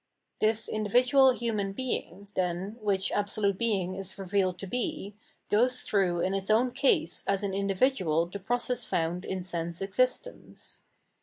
This 0.39 0.67
individual 0.67 1.29
human 1.33 1.75
bemg, 1.75 2.25
then, 2.33 2.75
which 2.81 3.11
Absolute 3.11 3.59
Being 3.59 3.93
is 3.93 4.17
revealed 4.17 4.57
to 4.57 4.65
be, 4.65 5.13
goes 5.47 5.81
through 5.81 6.21
in 6.21 6.33
its 6.33 6.49
own 6.49 6.71
case 6.71 7.23
as 7.27 7.43
an 7.43 7.53
individual 7.53 8.25
the 8.25 8.39
process 8.39 8.83
found 8.83 9.25
in 9.25 9.43
sense 9.43 9.79
existence. 9.79 10.81